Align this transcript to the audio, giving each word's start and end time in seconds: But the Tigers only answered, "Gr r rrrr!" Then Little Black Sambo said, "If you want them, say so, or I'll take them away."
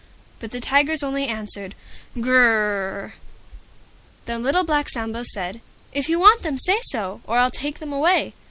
But 0.39 0.49
the 0.49 0.59
Tigers 0.59 1.03
only 1.03 1.27
answered, 1.27 1.75
"Gr 2.19 2.35
r 2.35 3.13
rrrr!" 3.13 3.13
Then 4.25 4.41
Little 4.41 4.63
Black 4.63 4.89
Sambo 4.89 5.21
said, 5.21 5.61
"If 5.93 6.09
you 6.09 6.19
want 6.19 6.41
them, 6.41 6.57
say 6.57 6.79
so, 6.81 7.21
or 7.27 7.37
I'll 7.37 7.51
take 7.51 7.77
them 7.77 7.93
away." 7.93 8.33